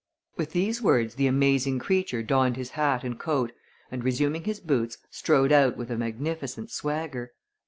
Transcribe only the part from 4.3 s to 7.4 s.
his boots, strode out with a magnificent swagger.